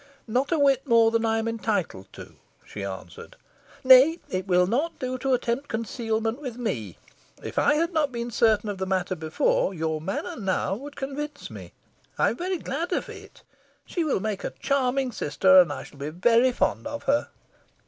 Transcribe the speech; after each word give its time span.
"Not 0.25 0.51
a 0.51 0.57
whit 0.57 0.87
more 0.87 1.11
than 1.11 1.25
I 1.27 1.37
am 1.37 1.47
entitled 1.47 2.11
to," 2.13 2.33
she 2.65 2.83
answered. 2.83 3.35
"Nay, 3.83 4.17
it 4.29 4.47
will 4.47 4.65
not 4.65 4.97
do 4.97 5.19
to 5.19 5.35
attempt 5.35 5.67
concealment 5.67 6.41
with 6.41 6.57
me. 6.57 6.97
If 7.43 7.59
I 7.59 7.75
had 7.75 7.93
not 7.93 8.11
been 8.11 8.31
certain 8.31 8.67
of 8.67 8.79
the 8.79 8.87
matter 8.87 9.13
before, 9.15 9.75
your 9.75 10.01
manner 10.01 10.35
now 10.37 10.73
would 10.73 10.95
convince 10.95 11.51
me. 11.51 11.73
I 12.17 12.31
am 12.31 12.37
very 12.37 12.57
glad 12.57 12.91
of 12.91 13.09
it. 13.09 13.43
She 13.85 14.03
will 14.03 14.19
make 14.21 14.43
a 14.43 14.53
charming 14.59 15.11
sister, 15.11 15.61
and 15.61 15.71
I 15.71 15.83
shall 15.83 15.99
he 15.99 16.09
very 16.09 16.51
fond 16.51 16.87
of 16.87 17.03
her." 17.03 17.29